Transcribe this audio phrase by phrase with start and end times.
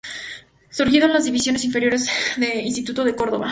[0.71, 3.49] Surgido de las divisiones inferiores de Instituto de Cordoba.